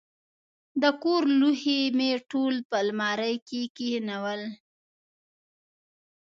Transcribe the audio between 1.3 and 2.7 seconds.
لوښي مې ټول